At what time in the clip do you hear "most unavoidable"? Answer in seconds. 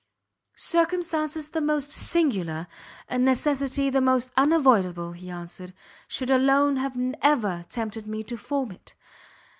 4.01-5.11